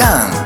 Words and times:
Jan. 0.00 0.39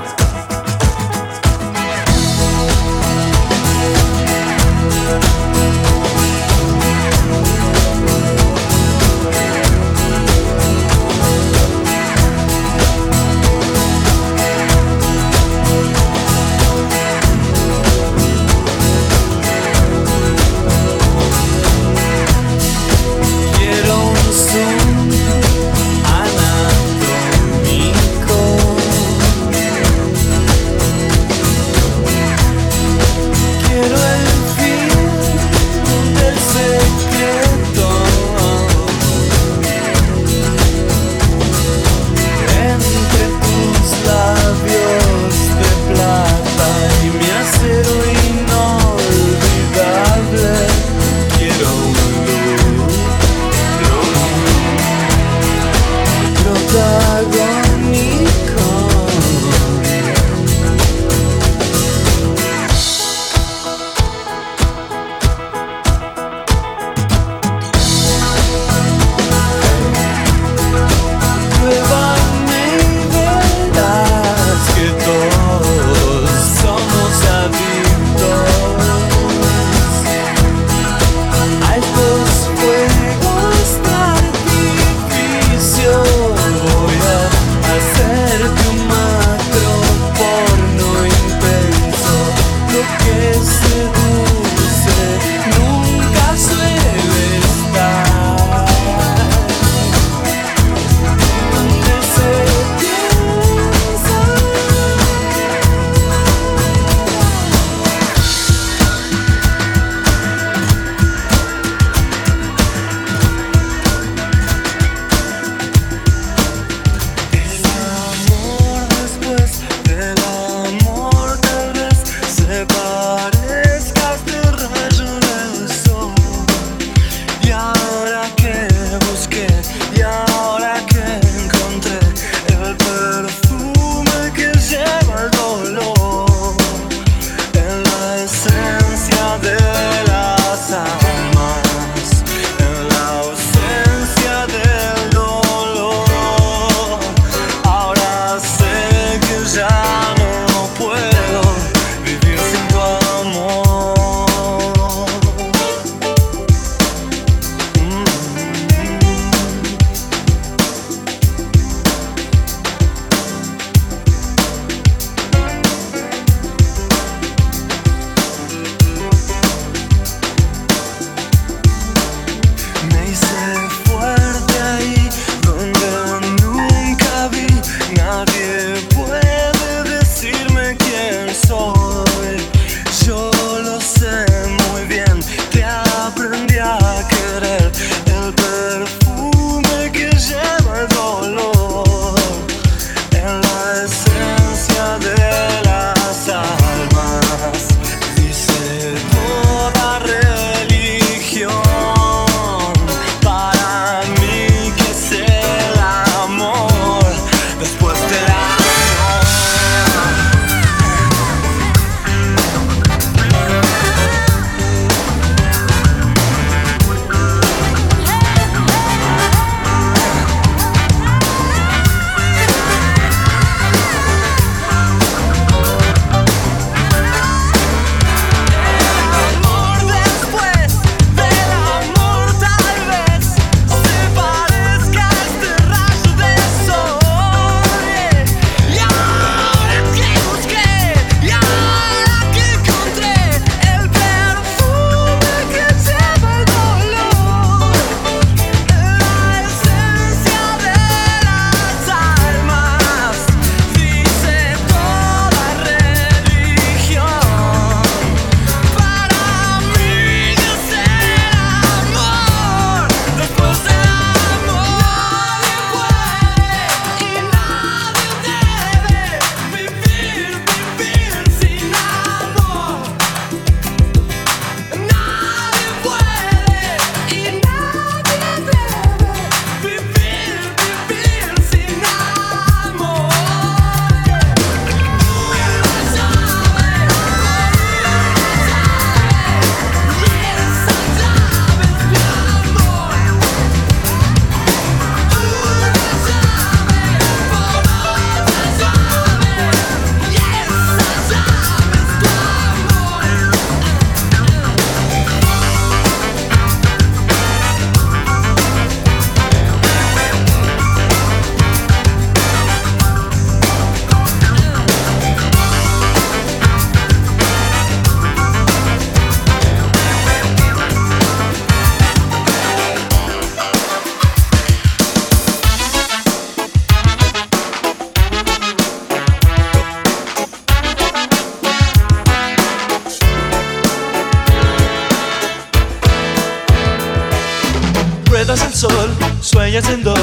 sogno 339.25 339.56
accendo 339.56 339.94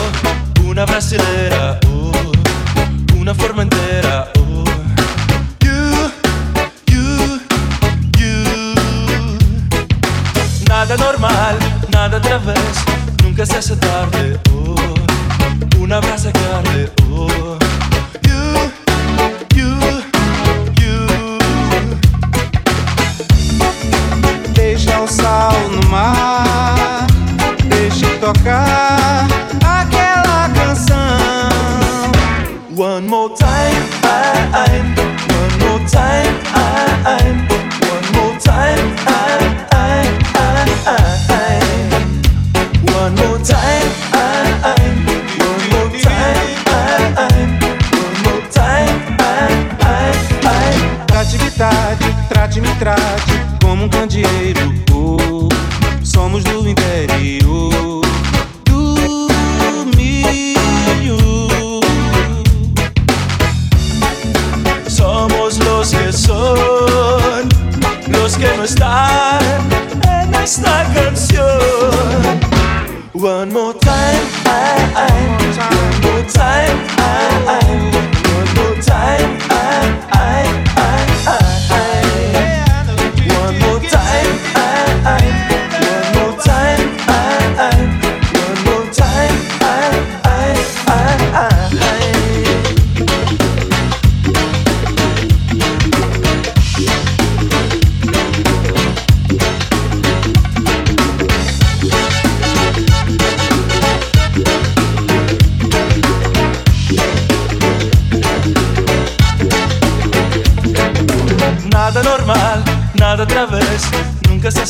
una 0.66 0.84
brasileira, 0.84 1.78
oh, 1.86 2.12
uh, 2.12 3.20
una 3.20 3.36
formentera. 3.36 3.81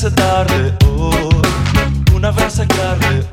se 0.02 0.10
tarde 0.10 0.76
oh, 0.88 1.30
una 2.16 2.34
frase 2.34 2.66
carne 2.66 3.31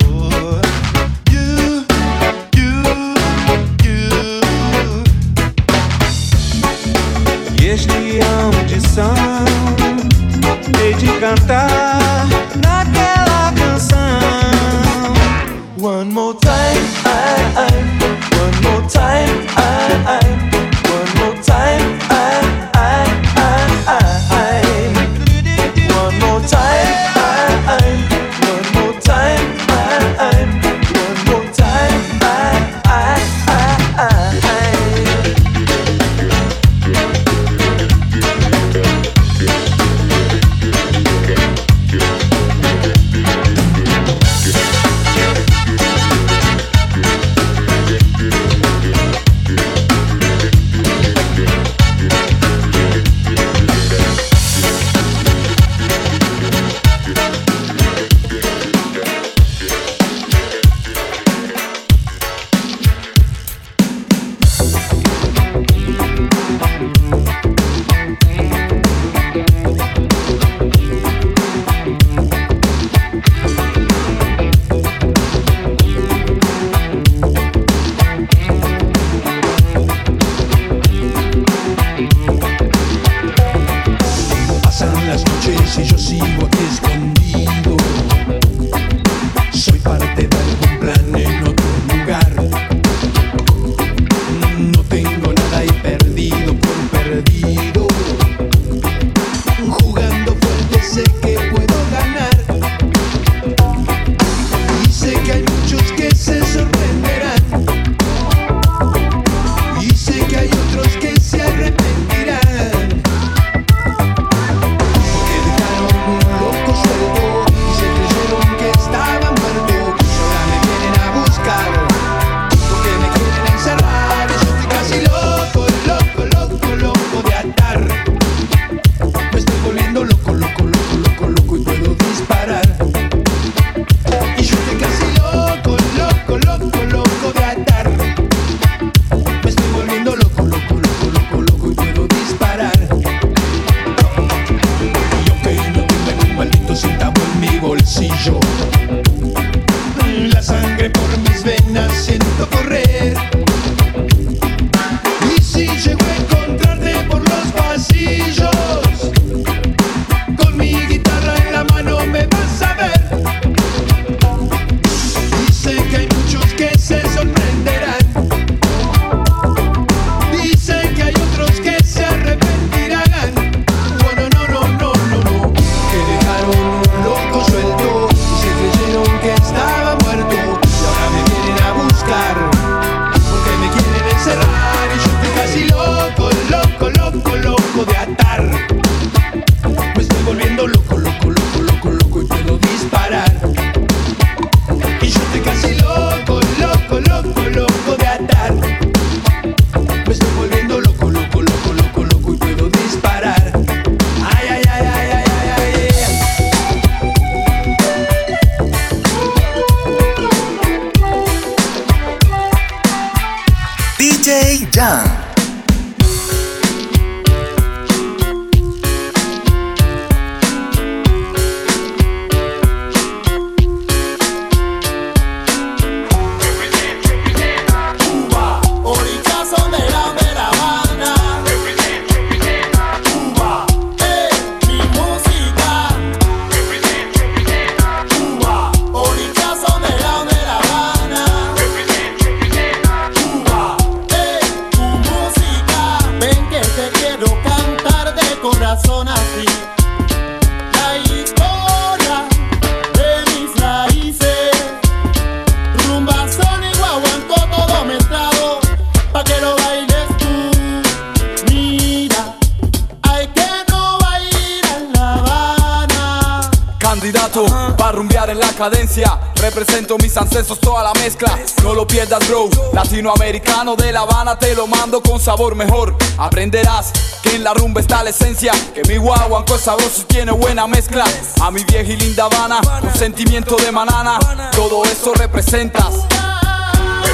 Latinoamericano 272.99 273.77
de 273.77 273.93
La 273.93 274.01
Habana 274.01 274.37
te 274.37 274.57
lo 274.57 274.67
mando 274.67 275.01
con 275.01 275.21
sabor 275.21 275.55
mejor. 275.55 275.97
Aprenderás 276.17 276.91
que 277.23 277.37
en 277.37 277.45
la 277.45 277.55
rumba 277.55 277.81
está 277.81 278.03
la 278.03 278.11
esencia. 278.11 278.51
Que 278.75 278.83
mi 278.89 278.97
guaguanco 278.97 279.55
es 279.55 279.61
sabroso 279.61 280.03
tiene 280.09 280.33
buena 280.33 280.67
mezcla. 280.67 281.05
A 281.41 281.53
mi 281.53 281.63
vieja 281.63 281.93
y 281.93 281.97
linda 281.97 282.25
Habana, 282.25 282.61
un 282.83 282.93
sentimiento 282.93 283.55
de 283.55 283.71
manana. 283.71 284.19
Todo 284.51 284.85
eso 284.85 285.15
representas. 285.15 285.95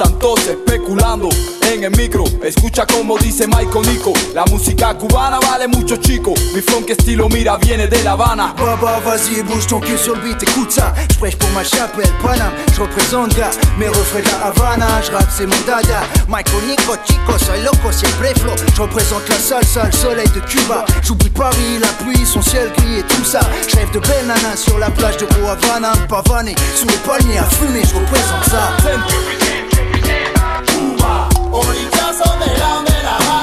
santos 0.00 0.40
especulando 0.46 1.28
en 1.70 1.84
el 1.84 1.90
micro. 1.90 2.24
Escucha 2.42 2.86
como 2.86 3.18
dice 3.18 3.46
Michael 3.46 3.86
Nico. 3.86 4.14
La 4.34 4.46
música 4.46 4.96
cubana 4.96 5.38
vale 5.40 5.68
mucho 5.68 5.96
chico. 5.96 6.32
Mi 6.54 6.62
funk 6.62 6.88
estilo 6.88 7.28
mira 7.28 7.58
viene 7.58 7.86
de 7.86 8.02
La 8.02 8.12
Habana. 8.12 8.54
Baba, 8.56 8.98
vas-y, 9.00 9.42
bouge 9.42 9.66
ton 9.66 9.78
cul 9.78 9.98
sur 9.98 10.16
le 10.16 10.22
beat, 10.22 10.42
écoute 10.42 10.72
ça. 10.72 10.94
J'prêche 11.12 11.36
pour 11.36 11.50
ma 11.50 11.62
chapelle, 11.62 12.10
Panam. 12.22 12.50
J'représente 12.74 13.36
gars, 13.36 13.50
mes 13.78 13.88
refrains 13.88 14.20
de 14.20 14.34
Havana. 14.42 15.02
J'rappe, 15.02 15.28
c'est 15.36 15.44
mon 15.44 15.60
dada. 15.66 16.00
Michael 16.28 16.62
Nico, 16.66 16.94
chico, 17.06 17.38
soy 17.38 17.62
loco, 17.62 17.92
siempre 17.92 18.32
flow. 18.40 18.54
J'représente 18.74 19.28
la 19.28 19.36
salsa, 19.36 19.84
le 19.84 19.92
soleil 19.92 20.28
de 20.28 20.40
Cuba. 20.40 20.86
J'oublie 21.02 21.28
Paris, 21.28 21.78
la 21.78 21.92
pluie, 22.02 22.24
son 22.24 22.40
ciel 22.40 22.72
gris 22.78 23.00
et 23.00 23.02
tout 23.02 23.24
ça. 23.24 23.40
J'rêve 23.68 23.90
de 23.90 23.98
belles 23.98 24.26
nanas 24.26 24.56
sur 24.56 24.78
la 24.78 24.88
plage 24.88 25.18
de 25.18 25.26
Havana. 25.46 25.92
Pavané, 26.08 26.54
sous 26.74 26.88
les 26.88 27.00
palmiers 27.06 27.38
à 27.38 27.44
fumer, 27.44 27.82
j'représente 27.82 28.44
ça. 28.48 28.70
Orichazo 31.52 32.38
de 32.38 32.58
la 32.58 33.39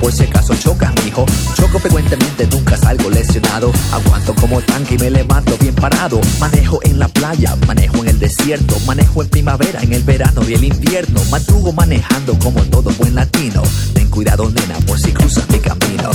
por 0.00 0.12
si 0.12 0.22
acaso 0.22 0.54
chocas, 0.54 0.92
mijo. 1.04 1.26
Choco 1.54 1.78
frecuentemente, 1.78 2.46
nunca 2.46 2.76
salgo 2.76 3.10
lesionado. 3.10 3.72
Aguanto 3.92 4.34
como 4.34 4.60
tanque 4.60 4.94
y 4.94 4.98
me 4.98 5.10
levanto 5.10 5.56
bien 5.58 5.74
parado. 5.74 6.20
Manejo 6.38 6.78
en 6.84 6.98
la 6.98 7.08
playa, 7.08 7.56
manejo 7.66 7.96
en 7.98 8.08
el 8.08 8.18
desierto, 8.18 8.78
manejo 8.86 9.22
en 9.22 9.28
primavera, 9.28 9.82
en 9.82 9.92
el 9.92 10.04
verano 10.04 10.42
y 10.48 10.54
el 10.54 10.64
invierno. 10.64 11.20
Madrugo 11.30 11.72
manejando 11.72 12.38
como 12.38 12.62
todo 12.64 12.90
buen 12.90 13.14
latino. 13.14 13.62
Ten 13.92 14.08
cuidado, 14.08 14.48
nena, 14.50 14.78
por 14.86 15.00
si 15.00 15.12
cruzas 15.12 15.48
mi 15.50 15.58
camino. 15.58 16.10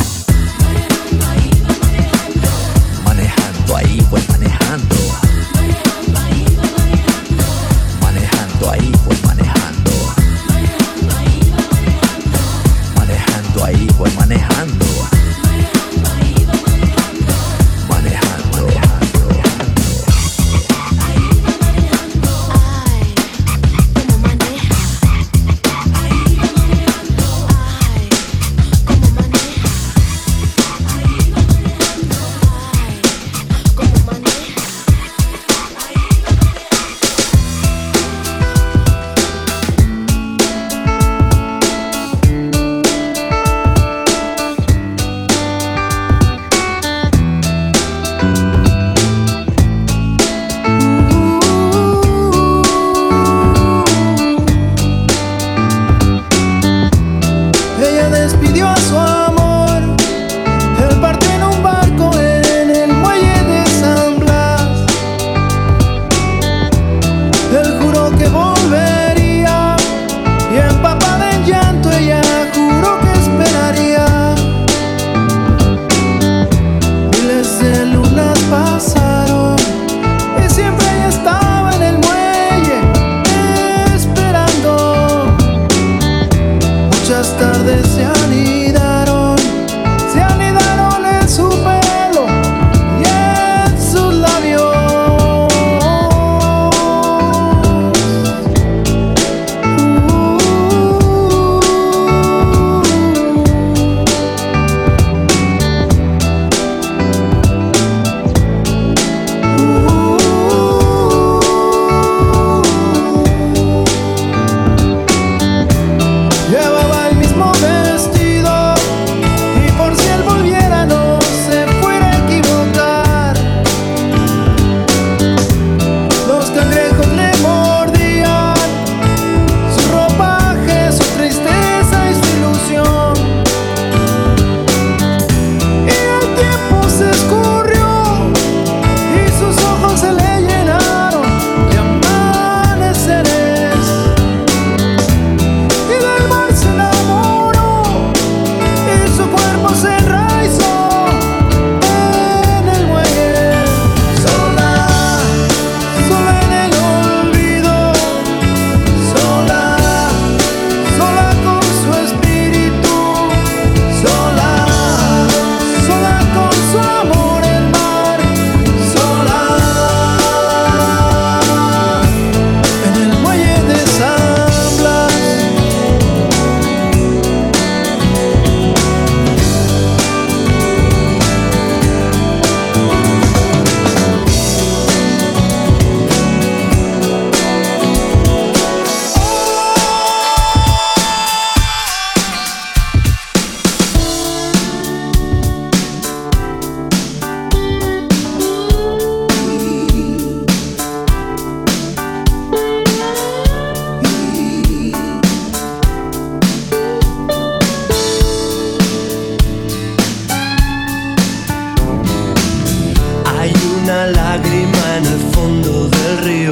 en 215.01 215.07
el 215.07 215.19
fondo 215.33 215.89
del 215.89 216.17
río 216.19 216.51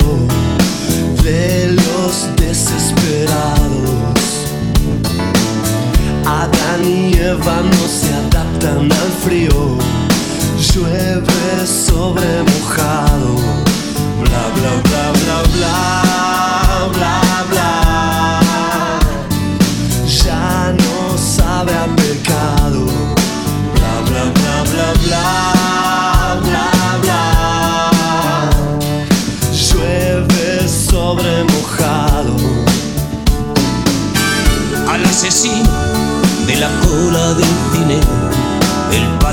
de 1.24 1.72
los 1.74 2.36
desesperados. 2.36 4.20
Adán 6.26 6.84
y 6.84 7.14
Eva 7.16 7.62
no 7.64 7.88
se 7.88 8.14
adaptan 8.14 8.92
al 8.92 9.12
frío, 9.24 9.78
llueve 10.74 11.68
sobre 11.68 12.44
mojado. 12.44 13.36
Bla 14.22 14.44
bla 14.56 14.72
bla 14.84 15.12
bla 15.20 15.44
bla 15.54 16.88
bla. 16.94 17.29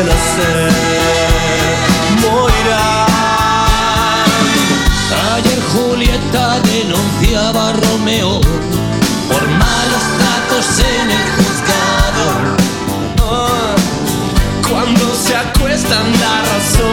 de. 0.00 1.02
Ayer 5.34 5.60
Julieta 5.72 6.60
denunciaba 6.60 7.70
a 7.70 7.72
Romeo 7.72 8.40
por 9.28 9.48
malos 9.48 10.04
tratos 10.18 10.78
en 10.78 11.10
el 11.10 11.24
juzgado. 11.36 12.24
Ah, 13.20 13.74
cuando 14.68 15.14
se 15.14 15.36
acuestan 15.36 16.12
la 16.20 16.42
razón. 16.52 16.91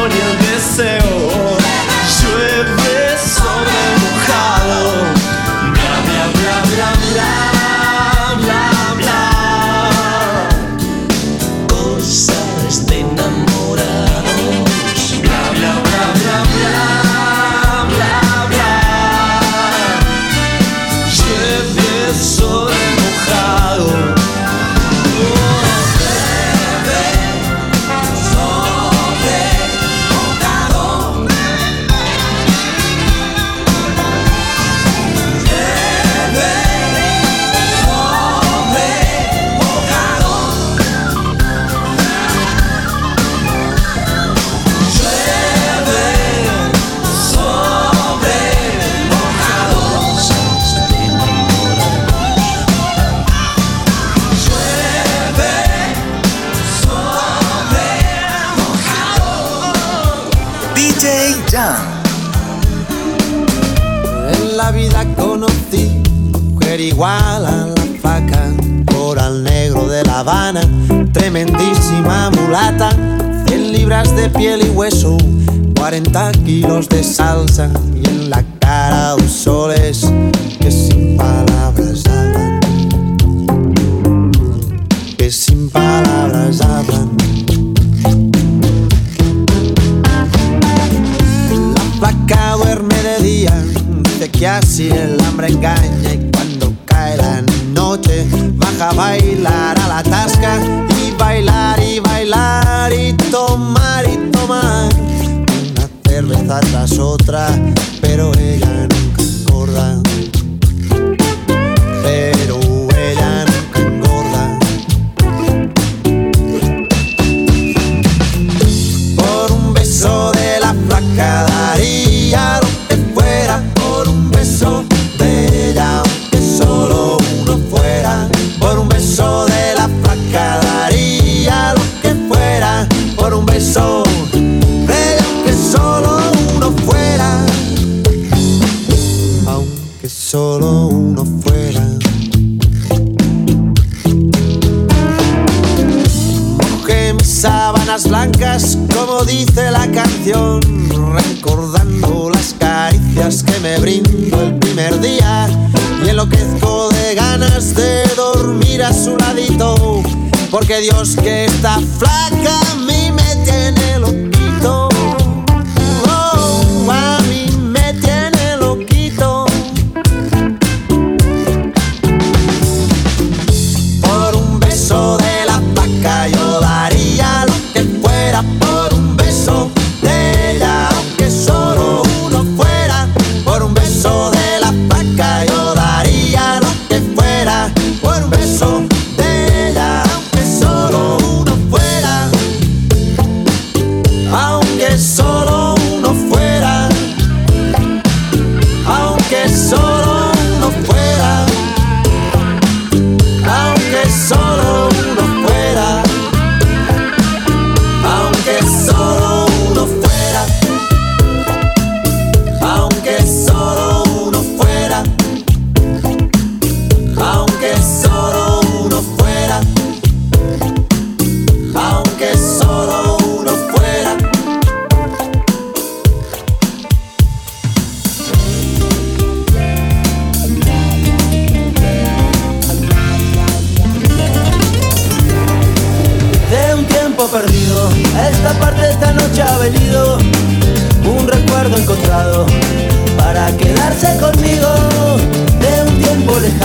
Dios 160.79 161.17
que 161.17 161.43
está 161.43 161.81
flaco 161.97 162.18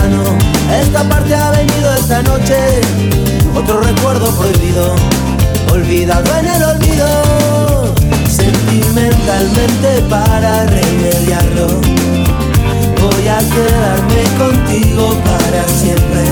Esta 0.05 1.03
parte 1.09 1.35
ha 1.35 1.51
venido 1.51 1.95
esta 1.95 2.21
noche, 2.23 2.57
otro 3.55 3.81
recuerdo 3.81 4.31
prohibido, 4.33 4.95
olvidado 5.73 6.25
en 6.41 6.47
el 6.47 6.63
olvido, 6.63 7.95
sentimentalmente 8.29 10.03
para 10.11 10.67
remediarlo. 10.67 11.69
Voy 13.01 13.29
a 13.29 13.39
quedarme 13.39 14.25
contigo 14.37 15.17
para 15.25 15.67
siempre, 15.69 16.25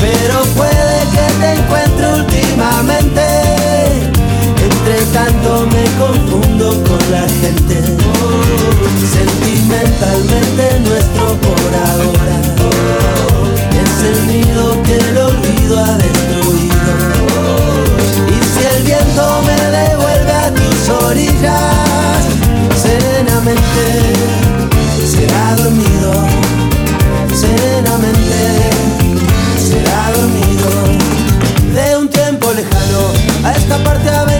pero 0.00 0.42
puede 0.56 1.00
que 1.12 1.32
te 1.40 1.52
encuentre 1.52 2.14
últimamente. 2.14 3.49
Tanto 5.12 5.66
me 5.66 5.84
confundo 5.98 6.82
con 6.84 6.98
la 7.10 7.26
gente. 7.40 7.82
Sentimentalmente 9.12 10.80
nuestro 10.80 11.36
por 11.40 11.72
ahora. 11.88 12.36
Es 13.82 14.02
el 14.04 14.26
nido 14.28 14.82
que 14.82 14.96
el 14.96 15.18
olvido 15.18 15.84
ha 15.84 15.96
destruido. 15.98 16.92
Y 18.28 18.38
si 18.52 18.66
el 18.76 18.82
viento 18.84 19.42
me 19.46 19.56
devuelve 19.78 20.32
a 20.32 20.54
tus 20.54 20.88
orillas 20.88 22.20
Serenamente 22.80 23.84
será 25.06 25.56
dormido. 25.56 26.12
Serenamente 27.34 28.70
será 29.58 30.12
dormido. 30.16 30.70
De 31.74 31.96
un 31.96 32.08
tiempo 32.08 32.52
lejano 32.52 33.12
a 33.44 33.52
esta 33.52 33.76
parte 33.84 34.08
ha 34.08 34.24
venido 34.24 34.39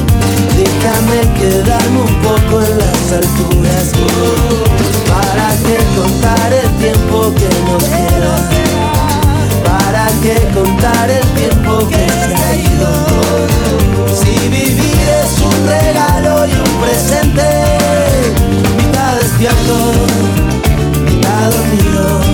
Déjame 0.63 1.21
quedarme 1.39 2.01
un 2.01 2.15
poco 2.21 2.61
en 2.61 2.77
las 2.77 3.11
alturas. 3.13 3.91
Para 5.09 5.49
que 5.65 5.77
contar 5.99 6.53
el 6.53 6.69
tiempo 6.77 7.33
que 7.33 7.49
nos 7.65 7.83
queda 7.83 8.49
Para 9.65 10.05
que 10.21 10.35
contar 10.53 11.09
el 11.09 11.25
tiempo 11.33 11.87
que 11.89 12.07
se 12.07 12.35
ha 12.35 12.55
ido. 12.55 12.91
Si 14.13 14.49
vivir 14.49 15.07
es 15.23 15.41
un 15.41 15.67
regalo 15.67 16.45
y 16.45 16.51
un 16.51 16.81
presente 16.81 17.43
Mitad 18.77 19.15
despierto, 19.15 19.75
mitad 21.05 21.49
dormido 21.49 22.30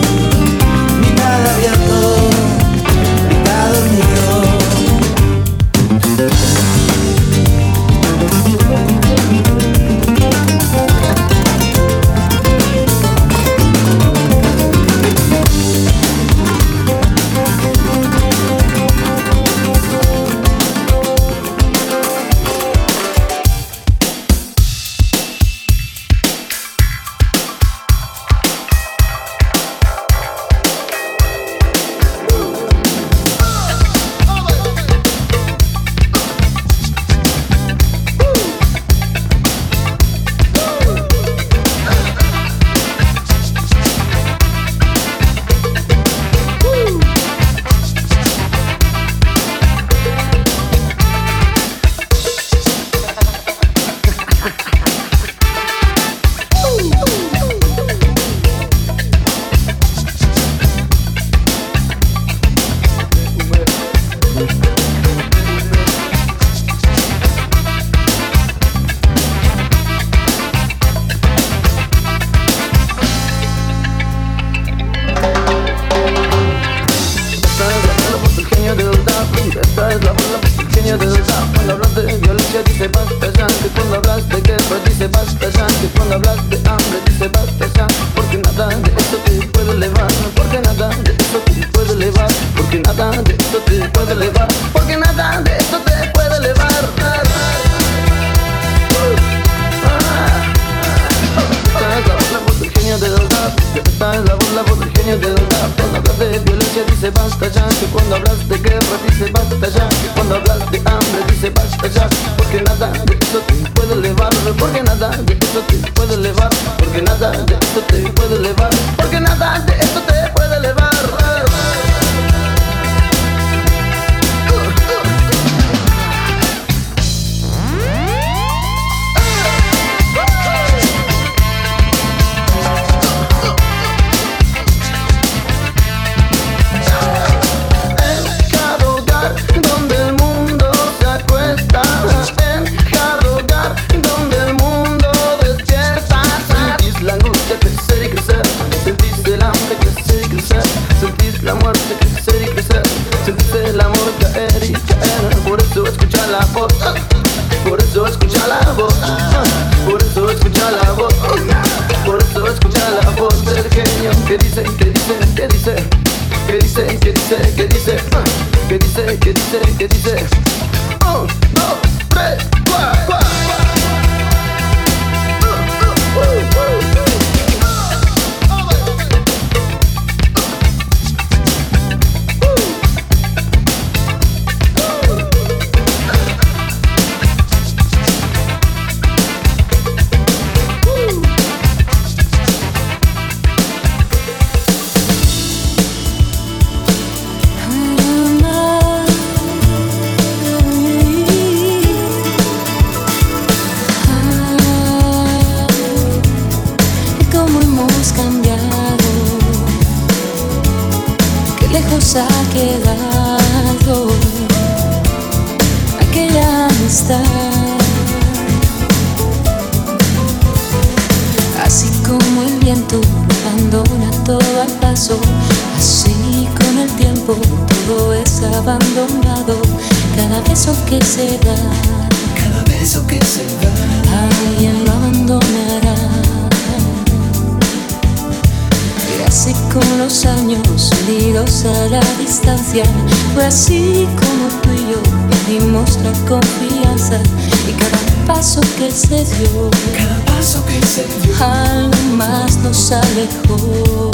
así 243.87 244.07
como 244.19 244.47
tú 244.61 244.69
y 244.71 244.91
yo 244.91 245.01
perdimos 245.29 245.97
la 246.03 246.11
confianza. 246.27 247.19
Y 247.67 247.73
cada 247.73 248.25
paso 248.25 248.61
que 248.77 248.91
se 248.91 249.23
dio, 249.23 249.69
cada 249.95 250.19
paso 250.25 250.63
que 250.65 250.85
se 250.85 251.05
dio, 251.21 251.35
algo 251.43 252.15
más 252.17 252.57
nos 252.57 252.91
alejó. 252.91 254.11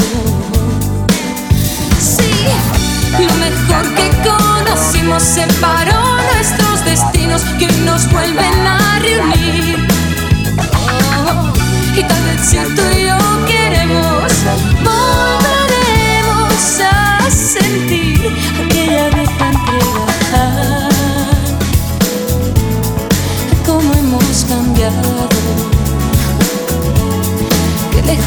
Sí, 1.99 2.31
lo 3.19 3.33
mejor 3.35 3.95
que 3.95 4.09
conocimos 4.23 5.23
separó 5.23 6.17
nuestros 6.33 6.85
destinos 6.85 7.41
que 7.57 7.67
nos 7.85 8.09
vuelven 8.11 8.67
a 8.67 8.99
reunir. 8.99 9.87
Oh, 10.73 11.97
y 11.97 12.03
tal 12.03 12.23
vez 12.23 12.41
si 12.45 12.57
tú 12.75 12.81
y 12.97 13.07
yo 13.07 13.12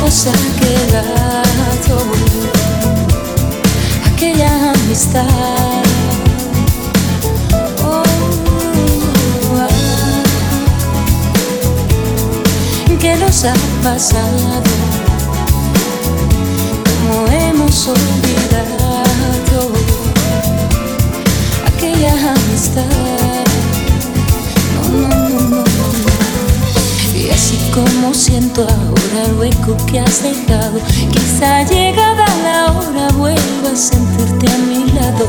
lejos 0.07 0.27
quedado 0.61 1.99
aquella 4.13 4.73
amistad. 4.73 5.83
Oh, 7.85 8.03
ah, 9.59 9.69
¿Qué 13.01 13.17
nos 13.17 13.45
ha 13.45 13.55
pasado? 13.83 14.63
¿Cómo 16.85 17.27
hemos 17.33 17.89
olvidado 17.89 19.73
aquella 21.67 22.13
amistad? 22.13 22.85
No, 24.93 25.09
no, 25.09 25.41
no, 25.41 25.59
no. 25.59 26.16
Y 27.27 27.31
así 27.31 27.59
como 27.75 28.15
siento 28.15 28.63
ahora 28.63 29.25
el 29.27 29.35
hueco 29.35 29.77
que 29.87 29.99
has 29.99 30.23
dejado, 30.23 30.79
quizá 31.11 31.65
llegada 31.65 32.25
la 32.45 32.73
hora 32.73 33.09
vuelva 33.17 33.71
a 33.73 33.77
sentirte 33.77 34.47
a 34.49 34.59
mi 34.59 34.85
lado. 34.93 35.27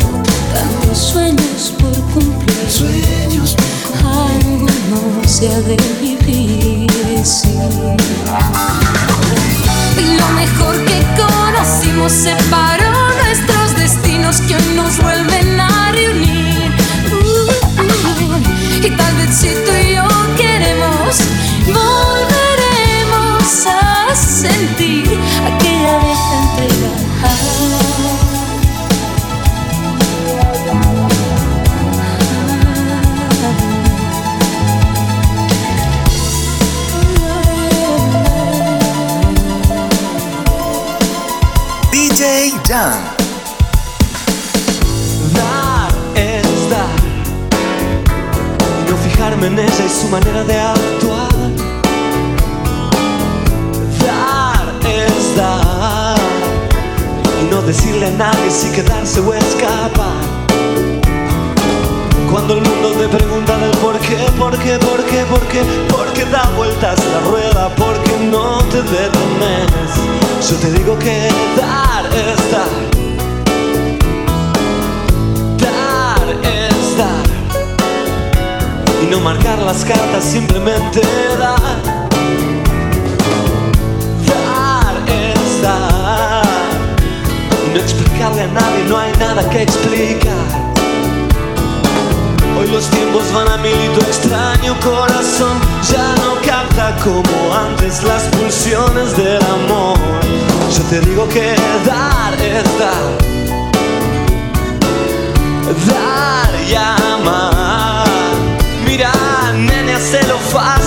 Tantos 0.54 0.98
sueños 0.98 1.74
por 1.80 1.94
cumplir, 2.14 2.70
sueños 2.70 3.56
algo 4.06 4.68
no 4.92 5.28
se 5.28 5.50
ha 5.50 5.60
de 5.62 5.76
vivir. 6.00 6.88
sí. 7.26 7.50
Lo 10.20 10.28
mejor 10.36 10.86
que 10.86 11.04
conocimos 11.18 12.12
separó 12.12 12.94
nuestros 13.24 13.76
destinos 13.76 14.40
que 14.42 14.56
hoy 14.56 14.76
nos 14.76 14.98
vuelven 15.02 15.60
a 15.60 15.92
reunir. 15.94 16.72
Uh, 17.12 17.50
uh, 17.82 18.86
y 18.86 18.92
tal 18.92 19.16
vez 19.16 19.36
si 19.36 19.48
tú 19.48 19.72
y 19.84 19.87
DJ 41.92 42.52
Jan. 42.68 43.16
Dar 45.34 45.92
es 46.16 46.70
dar 46.70 47.08
no 48.90 48.98
fijarme 48.98 49.48
en 49.48 49.60
ella 49.60 49.86
y 49.86 49.90
su 49.90 50.08
manera 50.08 50.44
de 50.44 50.60
actuar. 50.60 51.32
Dar 54.06 54.74
es 54.86 55.36
dar 55.36 56.18
y 57.42 57.52
no 57.52 57.62
decirle 57.62 58.08
a 58.08 58.12
nadie 58.12 58.52
si 58.52 58.70
quedarse 58.72 59.20
o 59.20 59.34
escapar. 59.34 60.37
Cuando 62.32 62.56
el 62.56 62.62
mundo 62.62 62.92
te 62.92 63.08
pregunta 63.08 63.58
del 63.58 63.72
por 63.78 63.98
qué, 64.00 64.18
por 64.38 64.58
qué, 64.58 64.78
por 64.80 65.04
qué, 65.06 65.26
por 65.26 65.40
qué, 65.48 65.62
por 65.90 66.14
qué 66.14 66.26
da 66.26 66.50
vueltas 66.58 67.00
la 67.06 67.30
rueda, 67.30 67.70
por 67.76 67.94
qué 68.04 68.18
no 68.30 68.60
te 68.70 68.82
detienes. 68.82 70.50
Yo 70.50 70.56
te 70.58 70.72
digo 70.72 71.00
que 71.00 71.30
dar 71.56 72.06
es 72.14 72.52
dar. 72.52 72.68
Dar 75.58 76.30
es 76.44 76.98
dar 76.98 77.28
y 79.04 79.06
no 79.10 79.20
marcar 79.22 79.60
las 79.60 79.86
cartas, 79.86 80.24
simplemente 80.24 81.02
dar. 81.40 81.62
Dar 84.28 84.96
es 85.10 85.62
dar 85.62 86.44
y 87.66 87.74
no 87.74 87.80
explicarle 87.80 88.42
a 88.42 88.48
nadie, 88.48 88.84
no 88.90 88.98
hay 88.98 89.12
nada 89.18 89.50
que 89.50 89.64
explicar. 89.64 90.67
Los 92.72 92.90
tiempos 92.90 93.24
van 93.34 93.48
a 93.48 93.58
mil 93.58 93.72
y 93.72 93.90
tu 93.98 94.02
extraño 94.02 94.78
corazón 94.82 95.58
ya 95.90 96.16
no 96.18 96.36
capta 96.46 96.96
como 97.04 97.54
antes 97.54 98.04
las 98.04 98.24
pulsiones 98.24 99.16
del 99.16 99.42
amor. 99.44 99.98
Yo 100.76 100.84
te 100.90 101.00
digo 101.02 101.28
que 101.30 101.56
dar 101.86 102.34
es 102.42 102.64
dar 102.78 103.38
dar 105.86 106.50
y 106.70 106.76
amar. 106.76 108.08
Mira, 108.86 109.12
nene, 109.54 109.94
hazlo 109.94 110.38
fácil. 110.38 110.87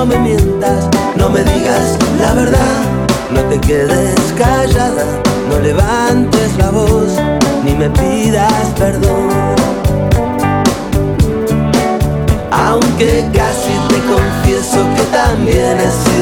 no 0.00 0.06
me 0.06 0.18
mientas, 0.18 0.88
no 1.16 1.28
me 1.28 1.42
digas 1.44 1.98
la 2.20 2.32
verdad, 2.34 2.82
no 3.30 3.40
te 3.50 3.60
quedes 3.60 4.18
callada, 4.36 5.04
no 5.48 5.58
levantes 5.58 6.56
la 6.58 6.70
voz, 6.70 7.12
ni 7.64 7.72
me 7.74 7.90
pidas 7.90 8.64
perdón. 8.78 9.28
Aunque 12.50 13.24
casi 13.32 13.74
te 13.88 13.98
confieso 14.14 14.78
que 14.96 15.02
también 15.12 15.78
he 15.78 15.90
sido 16.04 16.19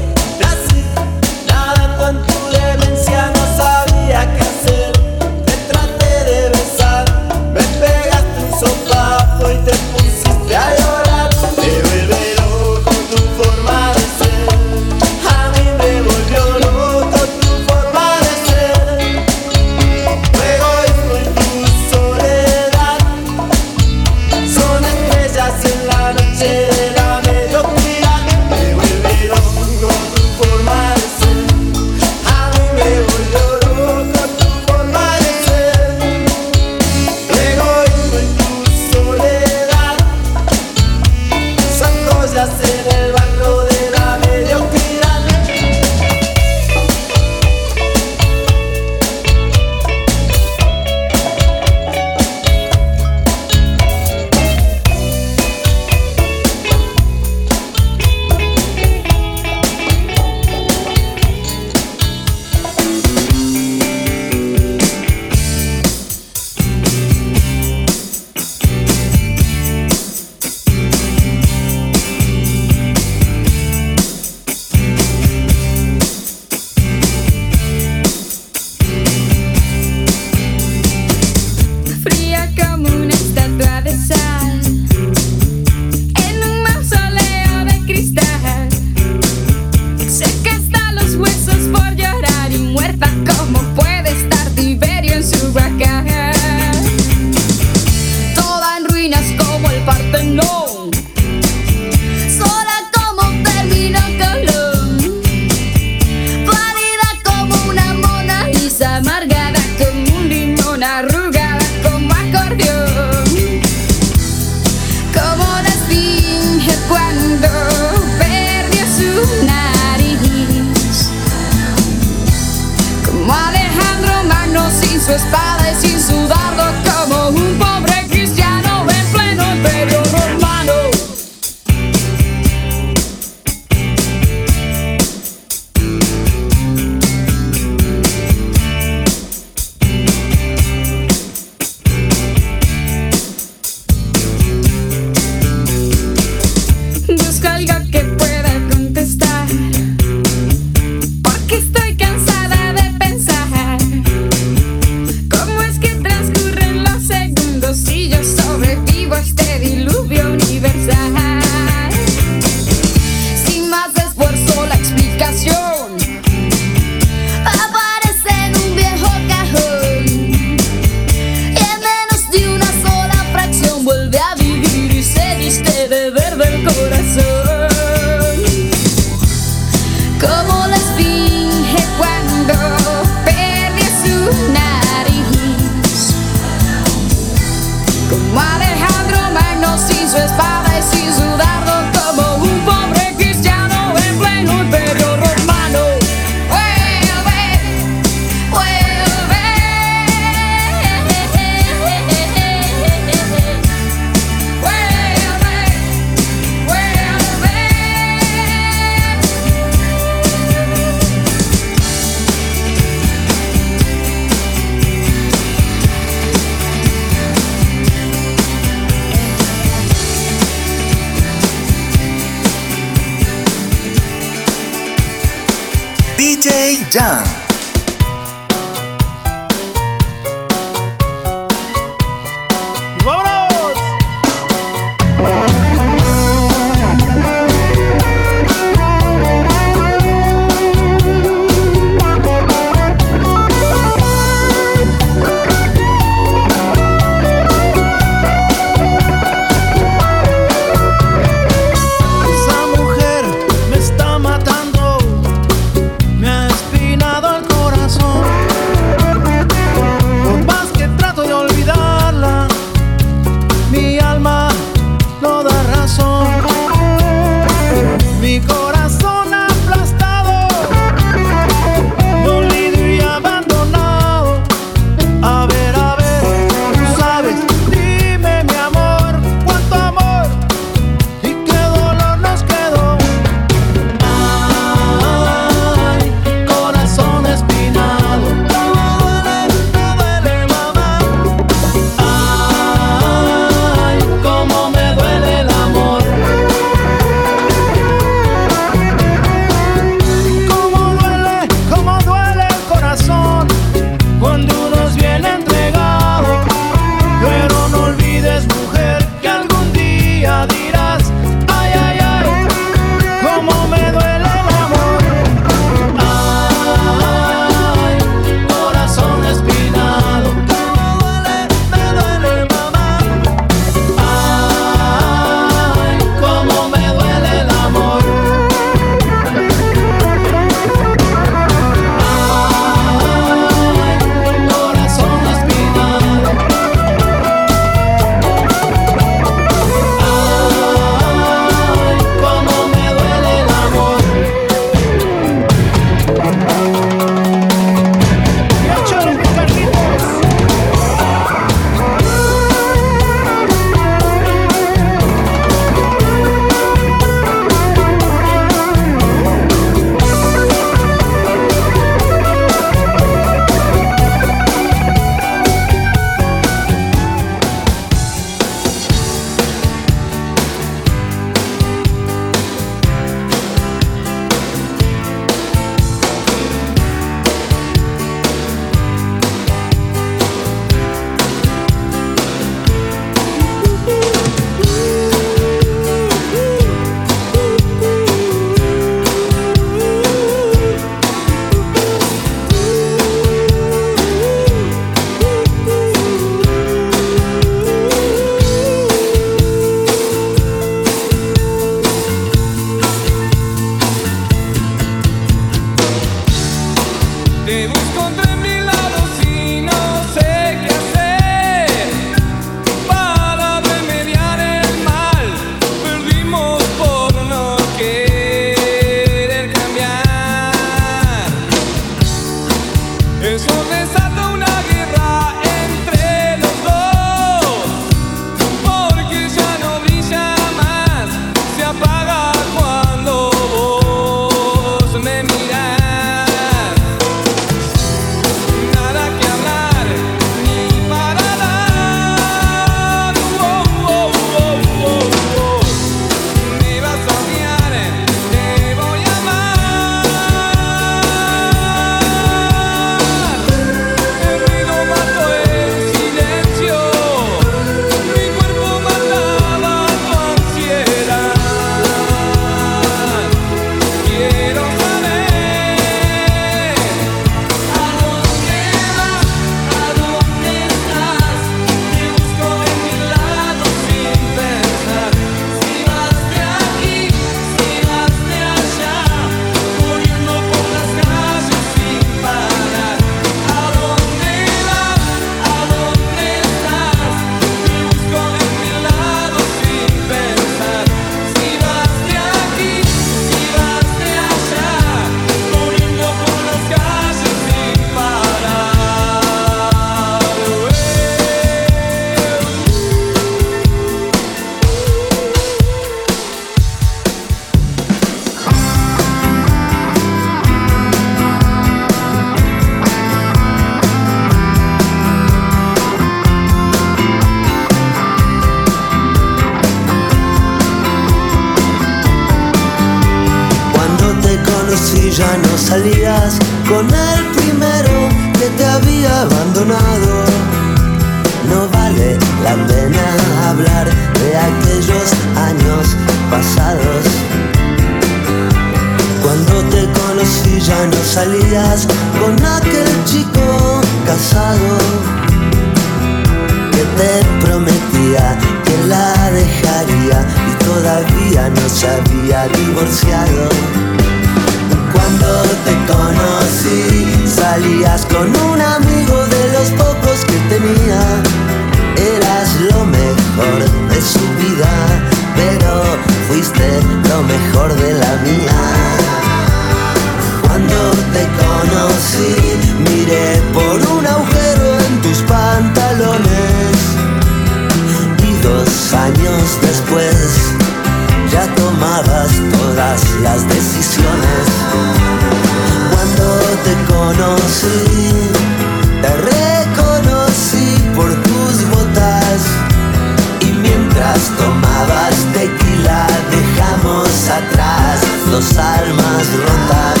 copas 594.98 595.16
tequila 595.32 596.06
dejamos 596.30 597.08
atrás 597.28 598.00
los 598.30 598.56
almas 598.56 599.26
rotas. 599.46 600.00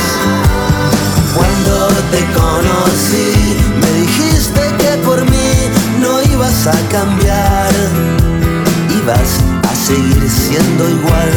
Cuando 1.34 1.88
te 2.10 2.24
conocí, 2.34 3.56
me 3.80 3.92
dijiste 4.00 4.60
que 4.78 4.96
por 5.04 5.24
mí 5.30 5.50
no 6.00 6.22
ibas 6.22 6.66
a 6.66 6.78
cambiar, 6.90 7.72
ibas 9.00 9.30
a 9.70 9.74
seguir 9.74 10.28
siendo 10.30 10.88
igual, 10.88 11.32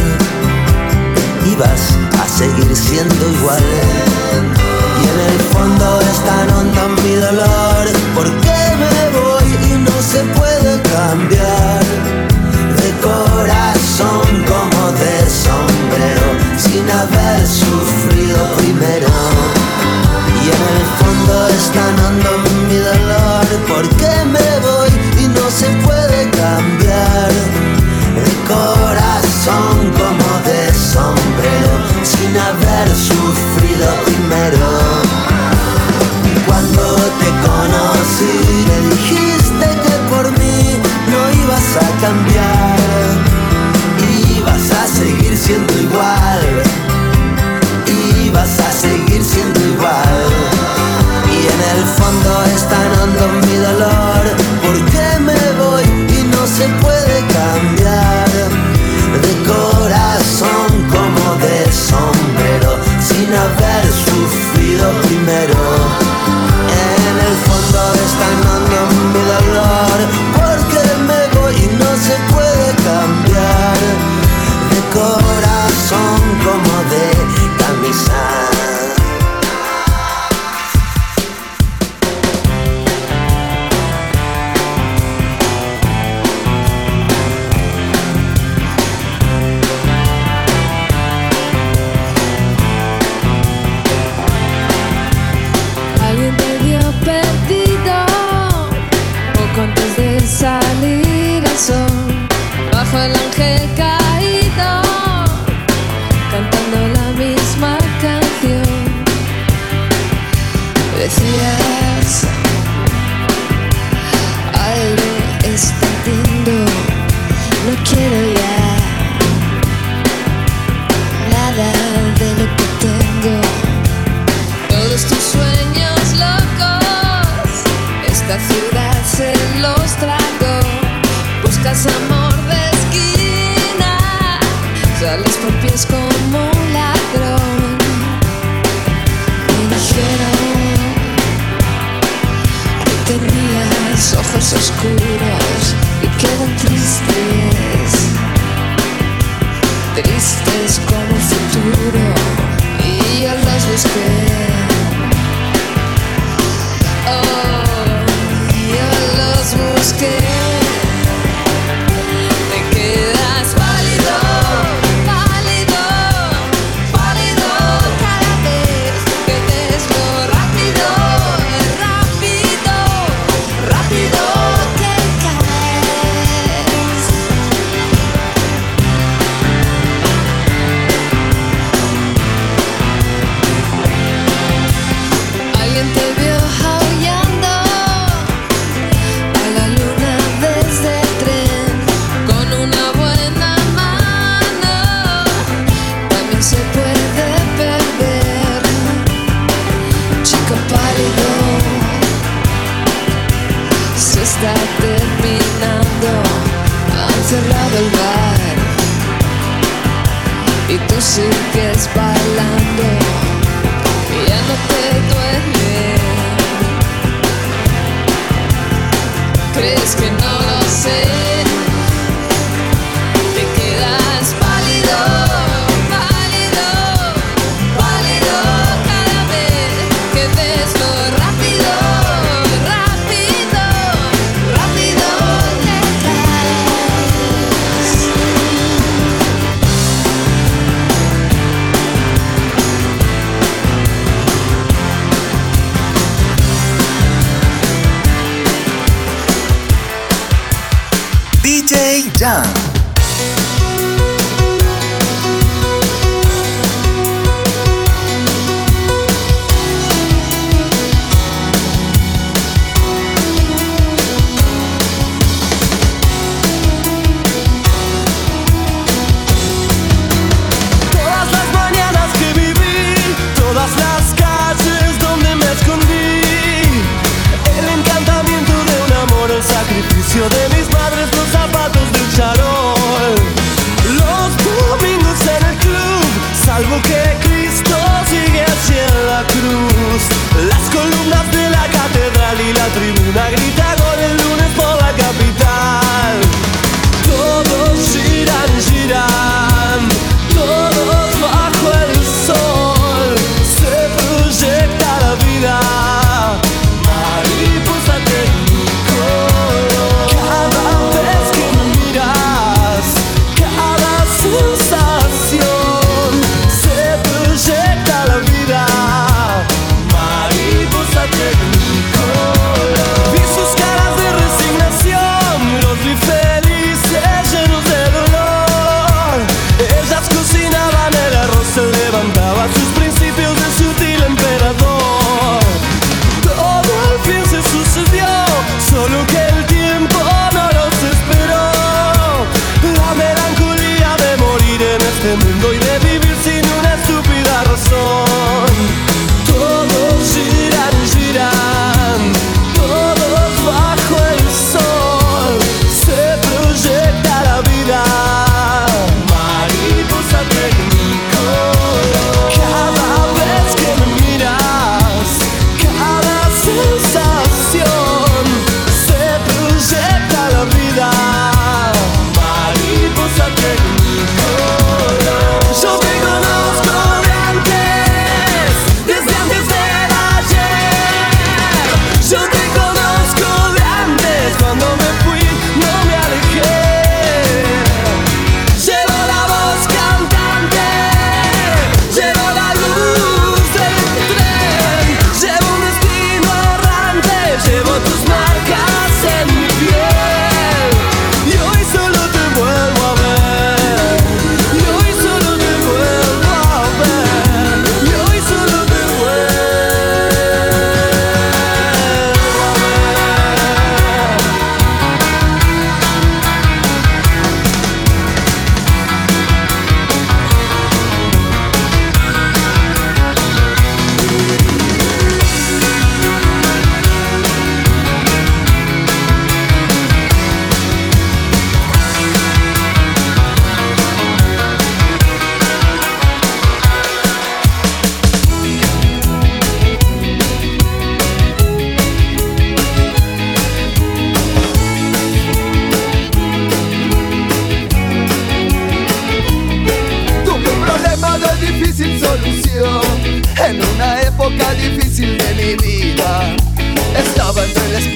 ibas 1.51 1.82
a 2.22 2.28
seguir 2.28 2.76
siendo 2.76 3.30
igual. 3.30 3.64
Y 5.01 5.07
en 5.14 5.20
el 5.32 5.39
fondo 5.53 6.01
es 6.01 6.20
tan 6.26 6.49
hondo 6.51 7.01
mi 7.03 7.16
dolor 7.16 7.61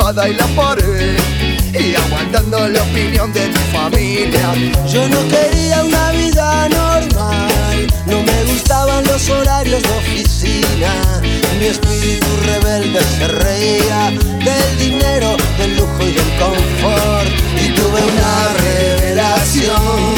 y 0.08 1.82
y 1.82 1.96
aguantando 1.96 2.68
la 2.68 2.84
opinión 2.84 3.34
de 3.34 3.48
mi 3.48 3.58
familia. 3.74 4.54
Yo 4.88 5.10
no 5.10 5.18
quería 5.30 5.84
una 5.84 6.12
vida 6.12 6.70
normal, 6.70 7.88
no 8.06 8.22
me 8.22 8.44
gustaban 8.44 9.04
los 9.08 9.28
horarios 9.32 9.82
de 9.82 9.90
oficina. 9.90 10.94
Mi 11.60 11.66
espíritu 11.66 12.28
rebelde 12.46 13.00
se 13.18 13.28
reía 13.30 14.12
del 14.46 14.78
dinero, 14.78 15.38
del 15.58 15.76
lujo 15.76 16.02
y 16.02 16.12
del 16.12 16.38
confort. 16.38 17.28
Y 17.66 17.70
tuve 17.70 18.04
una 18.04 18.54
revelación. 18.60 20.14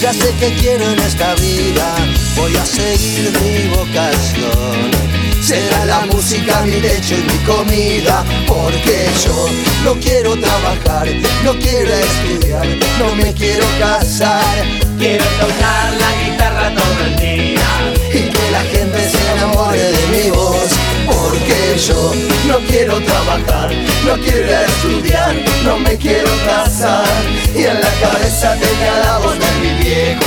Ya 0.00 0.12
sé 0.12 0.34
que 0.40 0.54
quiero 0.54 0.90
en 0.90 0.98
esta 0.98 1.36
vida, 1.36 1.94
voy 2.36 2.56
a 2.56 2.66
seguir 2.66 3.30
mi 3.42 3.68
vocación. 3.68 5.19
Será 5.50 5.84
la 5.84 6.06
música 6.06 6.60
mi 6.60 6.80
lecho 6.80 7.16
y 7.16 7.22
mi 7.22 7.38
comida, 7.38 8.24
porque 8.46 9.08
yo 9.24 9.48
no 9.82 9.98
quiero 9.98 10.36
trabajar, 10.36 11.08
no 11.42 11.58
quiero 11.58 11.92
estudiar, 11.92 12.68
no 13.00 13.16
me 13.16 13.34
quiero 13.34 13.66
casar. 13.80 14.64
Quiero 14.96 15.24
tocar 15.40 15.92
la 15.98 16.22
guitarra 16.22 16.72
todo 16.72 17.04
el 17.04 17.16
día 17.16 17.68
y 18.14 18.30
que 18.30 18.50
la 18.52 18.60
gente 18.60 19.10
se 19.10 19.32
enamore 19.32 19.90
de 19.90 20.06
mi 20.12 20.30
voz, 20.30 20.70
porque 21.06 21.76
yo 21.84 22.12
no 22.46 22.58
quiero 22.68 23.00
trabajar, 23.00 23.72
no 24.06 24.22
quiero 24.22 24.56
estudiar, 24.56 25.34
no 25.64 25.78
me 25.80 25.96
quiero 25.96 26.30
casar. 26.46 27.24
Y 27.56 27.64
en 27.64 27.74
la 27.74 27.90
cabeza 28.00 28.54
tenía 28.54 29.00
la 29.00 29.18
voz 29.18 29.36
de 29.36 29.50
mi 29.60 29.82
viejo, 29.82 30.20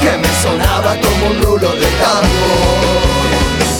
que 0.00 0.18
me 0.18 0.42
sonaba 0.42 0.96
como 1.00 1.26
un 1.26 1.42
rulo 1.44 1.70
de 1.74 1.86
tango. 2.02 3.53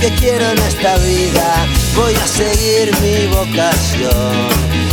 Que 0.00 0.08
quiero 0.14 0.50
en 0.50 0.58
esta 0.58 0.96
vida. 0.96 1.66
Voy 1.94 2.14
a 2.14 2.26
seguir 2.26 2.90
mi 3.00 3.26
vocación. 3.26 4.48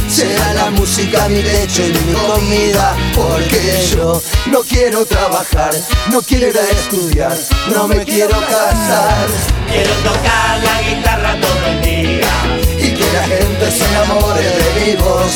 Será 0.09 0.53
la 0.55 0.71
música 0.71 1.29
mi 1.29 1.41
techo 1.41 1.83
y 1.85 1.93
mi 1.93 2.13
comida, 2.27 2.97
porque 3.15 3.87
yo 3.95 4.21
no 4.47 4.61
quiero 4.61 5.05
trabajar, 5.05 5.71
no 6.11 6.21
quiero 6.21 6.47
ir 6.49 6.57
a 6.57 6.63
estudiar, 6.63 7.37
no 7.73 7.87
me 7.87 8.03
quiero 8.03 8.41
casar. 8.41 9.27
Quiero 9.67 9.93
tocar 10.03 10.59
la 10.63 10.81
guitarra 10.81 11.39
todo 11.39 11.65
el 11.67 11.81
día 11.81 12.29
y 12.77 12.93
que 12.93 13.13
la 13.13 13.23
gente 13.23 13.71
se 13.71 13.85
enamore 13.85 14.41
de 14.41 14.85
mi 14.85 14.95
voz, 15.01 15.35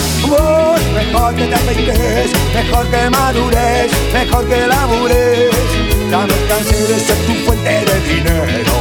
Vos, 0.27 0.81
mejor 0.93 1.35
que 1.35 1.45
te 1.45 1.55
afeites, 1.55 2.31
mejor 2.53 2.87
que 2.89 3.09
madures, 3.09 3.91
mejor 4.13 4.47
que 4.47 4.67
labures. 4.67 5.51
Ya 6.09 6.19
me 6.19 6.47
cansé 6.47 6.75
de 6.87 6.99
ser 6.99 7.17
tu 7.25 7.33
fuente 7.45 7.85
de 7.85 7.99
dinero, 8.01 8.73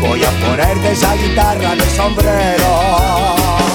voy 0.00 0.24
a 0.24 0.30
ponerte 0.30 0.92
esa 0.92 1.14
guitarra 1.14 1.74
de 1.74 1.96
sombrero. 1.96 3.67